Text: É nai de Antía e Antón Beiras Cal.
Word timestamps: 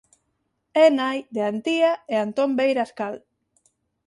É 0.83 0.85
nai 0.99 1.17
de 1.35 1.41
Antía 1.51 1.91
e 2.13 2.15
Antón 2.25 2.49
Beiras 2.59 2.91
Cal. 2.99 3.15